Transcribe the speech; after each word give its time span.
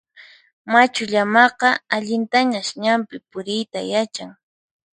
Machu 0.71 1.03
llamaqa 1.11 1.69
allintañas 1.95 2.67
ñanpi 2.83 3.15
puriyta 3.29 3.79
yachan. 3.91 4.29